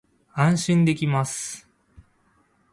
[0.33, 1.69] 安心できます